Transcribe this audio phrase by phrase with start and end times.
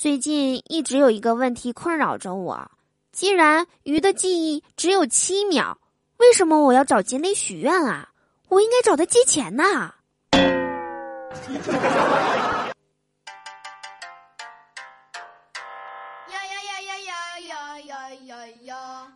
[0.00, 2.70] 最近一直有一个问题困扰着我：
[3.10, 5.76] 既然鱼的记忆只有七秒，
[6.18, 8.10] 为什么我要找锦鲤许愿啊？
[8.48, 9.94] 我应该找他借钱呐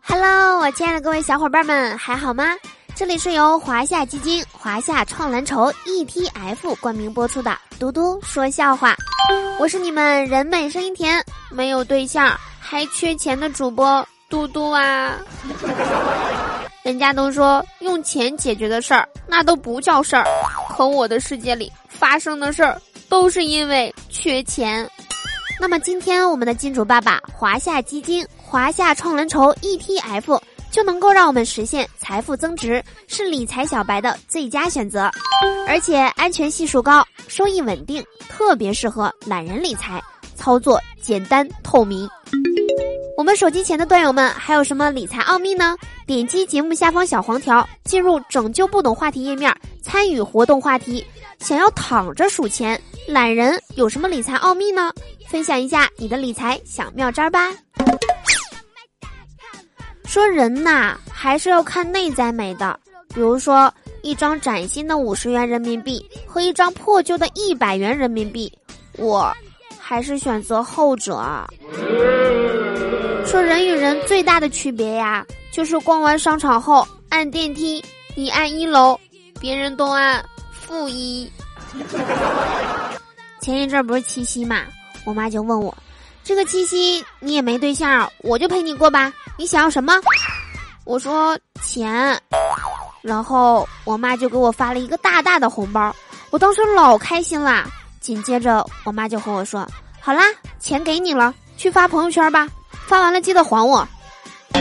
[0.03, 2.57] ！Hello，我亲爱的各位小伙伴们，还好吗？
[2.97, 8.95] 这里是由华夏基金、华夏创蓝筹 ETF 冠名播出的《嘟嘟说笑话》，
[9.59, 15.17] 我是你们人美声音甜、没有对象还缺钱的主播嘟嘟啊！
[16.83, 20.27] 人家都说用钱解决的事儿，那都不叫事儿，
[20.69, 24.89] 可我的世界里发生的事儿，都是因为缺钱。
[25.61, 28.27] 那么今天我们的金主爸爸华夏基金。
[28.53, 30.39] 华夏创蓝筹 ETF
[30.73, 35.09] 就能够让我们实现财富增值，是理财小白的最佳选择，
[35.69, 40.03] 而且安全系数高，收益稳定，特别适合懒人理财，
[40.35, 42.09] 操作简单透明。
[43.17, 45.77] 我们手机前的段友们还有什么理财奥秘呢？
[46.07, 51.05] 点击节目下方小黄条，进入拯救不懂话题页面，参与活动话题。
[51.39, 54.91] 想要躺着数钱，懒人有什么理财奥秘呢？
[55.29, 57.51] 分享一下你的理财小妙招吧。
[60.13, 62.79] 说人呐，还是要看内在美的。
[63.15, 63.73] 比如说，
[64.03, 68.53] 一张崭新的五十元人民币和一张破旧的一百元人民币，
[68.99, 69.35] 我
[69.81, 71.25] 还是选择后者。
[73.25, 77.83] 说人与人最大的区别呀，就是逛完商场后按电梯，
[78.15, 79.01] 你按一楼，
[79.41, 80.23] 别人都按
[80.53, 81.27] 负一。
[83.41, 84.65] 前一阵不是七夕嘛，
[85.07, 85.75] 我妈就问我。
[86.23, 89.11] 这个七夕你也没对象，我就陪你过吧。
[89.43, 89.93] 你想要什么？
[90.85, 92.17] 我说钱，
[93.03, 95.93] 然后我妈就给我发了一个大大的红包，
[96.31, 97.67] 我当时老开心啦。
[97.99, 99.69] 紧接着我妈就和我说
[100.01, 100.23] ：“好啦，
[100.61, 102.47] 钱给你了，去发朋友圈吧，
[102.87, 103.85] 发完了记得还我。”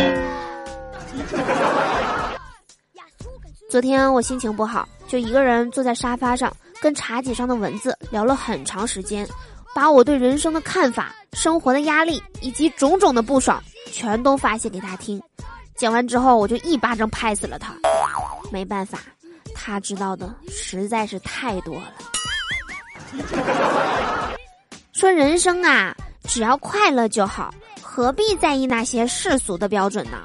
[3.70, 6.52] 昨天我心情不好，就一个人坐在沙发上，
[6.82, 9.30] 跟茶几上的蚊子聊了很长时间。
[9.74, 15.22] 把我对人生的看法、生活的压力以及种种的不爽，全都发泄给他听。
[15.76, 17.76] 讲完之后，我就一巴掌拍死了他。
[18.52, 19.00] 没办法，
[19.54, 21.94] 他知道的实在是太多了。
[24.94, 25.96] 说人生啊，
[26.28, 30.20] 只要快乐就好，何必在意那些世俗的标准呢？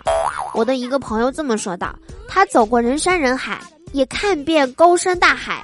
[0.55, 1.95] 我的一个朋友这么说道：
[2.29, 3.61] 他走过人山人海，
[3.93, 5.61] 也看遍高山大海，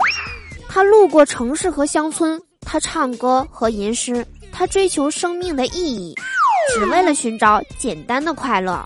[0.68, 2.40] 他路过城市和乡村。
[2.64, 6.14] 他唱歌和吟诗，他追求生命的意义，
[6.70, 8.84] 只为了寻找简单的快乐。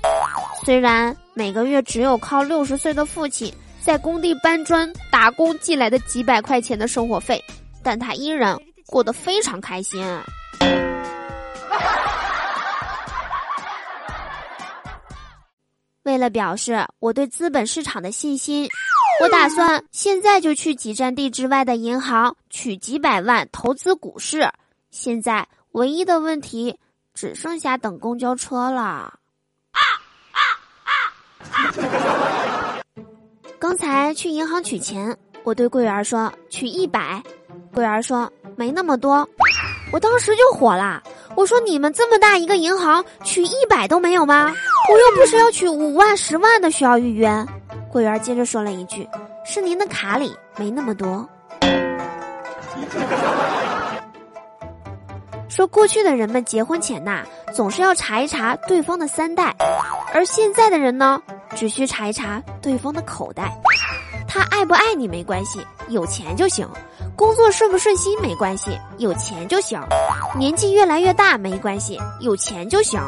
[0.65, 7.43] 虽然每个月只有靠六十岁的父亲在工地搬砖打工寄来的几百块钱的生活费，
[7.83, 10.03] 但他依然过得非常开心。
[16.05, 18.69] 为了表示我对资本市场的信心。
[19.19, 24.51] 我打算现在就去几站地之外的银行取几百万投资股市。
[24.91, 26.79] 现在唯一的问题
[27.17, 28.83] 只剩下等公交车了。
[28.83, 29.81] 啊
[30.33, 30.39] 啊
[31.51, 32.77] 啊
[33.59, 37.23] 刚才去银行取钱，我对柜员说取一百，
[37.73, 39.27] 柜员说没那么多。
[39.93, 41.03] 我当时就火了，
[41.35, 44.53] 我说你们这么大一个银行取一百都没有吗？
[44.93, 47.47] 我又不是要取五万、十万的需要预约。
[47.91, 49.09] 柜员接着说了一句
[49.47, 51.27] ：“是您的卡里没那么多。”
[55.57, 59.57] 说过去的人们结婚前呐，总是要查一查对方的三代，
[60.13, 61.19] 而现在的人呢，
[61.55, 63.51] 只需查一查对方的口袋。
[64.29, 66.67] 他爱不爱你没关系，有钱就行；
[67.17, 69.81] 工作顺不顺心没关系，有钱就行；
[70.37, 73.01] 年纪越来越大没关系，有钱就行。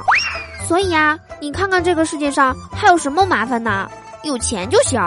[0.67, 3.91] 所以啊，你看看这个世界上还有什么麻烦呢？
[4.23, 4.99] 有钱就行。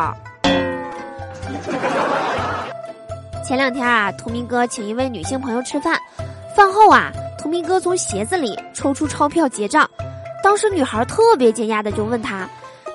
[3.44, 6.00] 前两天啊，图明哥请一位女性朋友吃饭，
[6.56, 9.90] 饭后啊，图明哥从鞋子里抽出钞票结账，
[10.43, 12.47] 当时女孩特别惊讶的就问他：“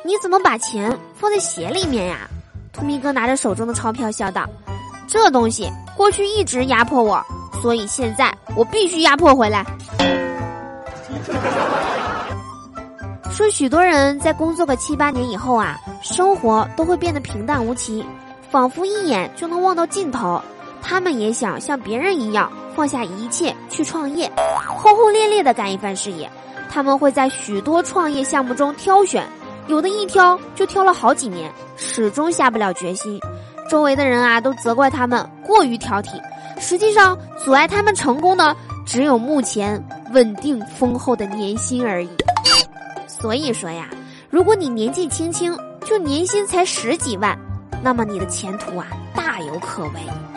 [0.07, 2.31] 你怎么把钱放在鞋里面呀？”
[2.73, 4.49] 图明哥拿着手中的钞票笑道
[5.09, 7.21] ：“这东西过去一直压迫我，
[7.61, 9.67] 所以现在我必须压迫回来。”
[13.29, 18.07] 说许多人在工作个七八年以后啊，生活都会变得平淡无奇，
[18.49, 20.41] 仿佛一眼就能望到尽头。
[20.81, 24.31] 他们也想像别人一样放下一切去创业，
[24.69, 26.31] 轰轰烈烈的干一番事业。
[26.69, 29.27] 他们会在许多创业项目中挑选，
[29.67, 33.19] 有的一挑就挑了好几年，始终下不了决心。
[33.71, 36.21] 周围的人啊都责怪他们过于挑剔，
[36.61, 39.83] 实际上阻碍他们成功的只有目前
[40.13, 42.11] 稳定丰厚的年薪而已。
[43.09, 43.89] 所以说呀，
[44.29, 47.39] 如果你年纪轻轻就年薪才十几万，
[47.83, 50.36] 那么你的前途啊大有可为。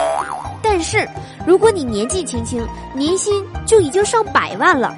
[0.71, 1.09] 但是，
[1.47, 2.63] 如果你年纪轻轻
[2.93, 4.95] 年薪就已经上百万了，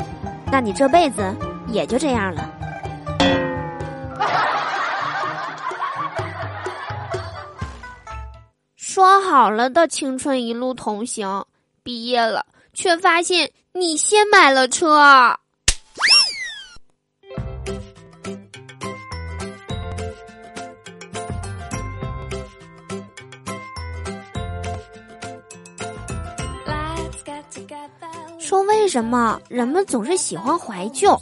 [0.52, 1.34] 那你这辈子
[1.70, 2.54] 也就这样了。
[8.76, 11.46] 说好了的青春一路同行，
[11.84, 15.40] 毕业了却发现你先买了车。
[28.82, 31.16] 为什么人们总是喜欢怀旧，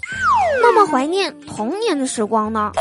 [0.62, 2.72] 那么怀念童年的时光呢？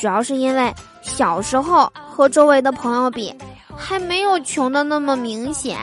[0.00, 3.32] 主要是因为小时候和周围的朋友比。
[3.76, 5.78] 还没有穷的那么明显。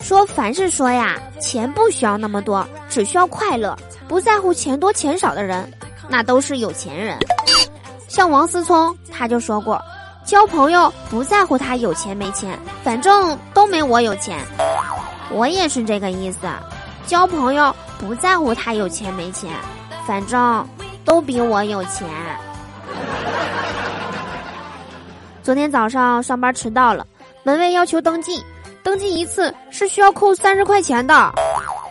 [0.00, 3.76] 说凡是说呀，钱不需要那么多，只需要快乐，
[4.08, 5.72] 不在乎钱多钱少的人，
[6.08, 7.16] 那都是有钱人。
[8.08, 9.80] 像王思聪他就说过，
[10.26, 14.44] 交朋友不在乎他有钱没钱，反正都没我有钱。
[15.30, 16.40] 我也是这个意思，
[17.06, 19.52] 交朋友不在乎他有钱没钱，
[20.04, 20.68] 反正
[21.04, 22.08] 都比我有钱。
[25.44, 27.06] 昨天早上上班迟到了，
[27.44, 28.44] 门卫要求登记，
[28.82, 31.32] 登记一次是需要扣三十块钱的，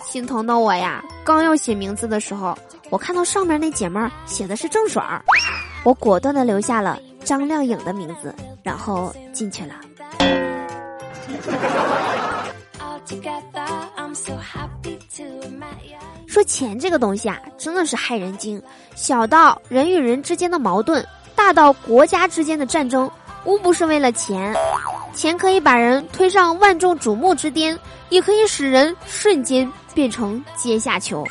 [0.06, 1.02] 心疼的我呀！
[1.24, 2.54] 刚要写名字的时候，
[2.90, 5.06] 我看到上面那姐们儿写的是郑爽，
[5.86, 8.33] 我果断的留下了张靓颖的名字，
[8.63, 9.75] 然后进去了。
[16.27, 18.62] 说钱这个东西啊，真的是害人精，
[18.95, 21.04] 小到人与人之间的矛盾，
[21.36, 23.10] 大到国家之间的战争。
[23.44, 24.56] 无不是为了钱，
[25.13, 27.77] 钱可以把人推上万众瞩目之巅，
[28.10, 31.24] 也可以使人瞬间变成阶下囚。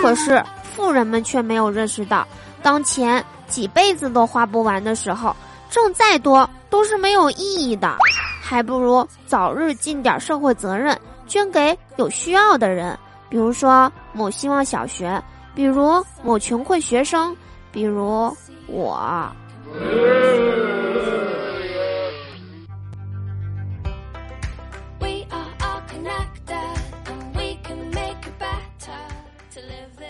[0.00, 0.42] 可是
[0.74, 2.26] 富人们却没有认识到，
[2.62, 3.22] 当钱
[3.52, 5.36] 几辈子都花不完的时候，
[5.68, 7.94] 挣再多都是没有意义的，
[8.42, 15.22] 还不如早日尽点社会责任，捐给有需要的人，比如说某希望小学，
[15.54, 17.36] 比如某穷困学生，
[17.70, 18.34] 比如
[18.66, 19.30] 我。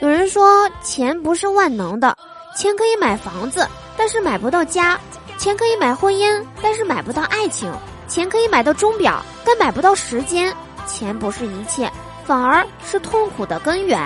[0.00, 2.16] 有人说钱不是万能的，
[2.54, 3.66] 钱可以买房子，
[3.96, 4.96] 但是买不到家；
[5.38, 7.72] 钱可以买婚姻，但是买不到爱情；
[8.06, 10.54] 钱可以买到钟表，但买不到时间。
[10.86, 11.90] 钱不是一切，
[12.24, 13.98] 反而是痛苦的根源。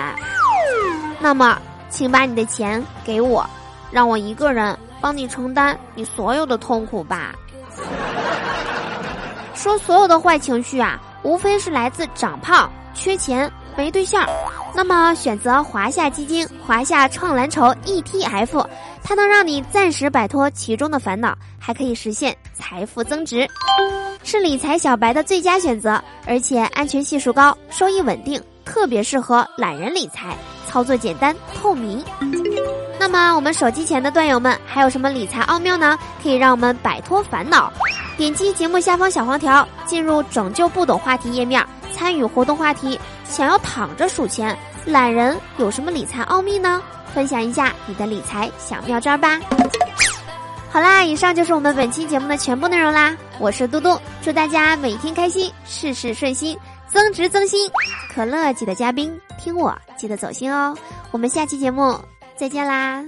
[1.19, 1.59] 那么，
[1.89, 3.45] 请把你的钱给我，
[3.91, 7.35] 让我一个人帮你承担你所有的痛苦吧。
[9.53, 13.51] 说所有的坏情绪啊，无非是来自长胖、缺钱。
[13.77, 14.27] 没对象，
[14.73, 18.65] 那么选择华夏基金华夏创蓝筹 ETF，
[19.03, 23.47] 它能让你暂时摆脱其中的烦恼，还可以实现财富增值，
[24.23, 30.35] 是理财小白的最佳选择，而且安全系数高，收益稳定，特别适合懒人理财，
[30.67, 32.03] 操作简单透明。
[32.99, 35.95] 那么我们手机前的段友们，还有什么理财奥妙呢？
[36.23, 37.71] 可以让我们摆脱烦恼，
[38.17, 41.63] 点击节目下方小黄条，进入拯救不懂话题页面。
[41.93, 46.81] 参与活动话题，想要躺着数钱，懒人有什么理财奥秘呢？
[47.13, 49.39] 分享一下你的理财小妙招吧。
[50.69, 53.15] 好啦，以上就是我们本期节目的全部内容啦。
[53.39, 56.57] 我是嘟嘟，祝大家每天开心，事事顺心，
[56.87, 57.69] 增值增薪。
[58.13, 60.75] 可乐记得加冰，听我记得走心哦。
[61.11, 61.99] 我们下期节目
[62.35, 63.03] 再见啦。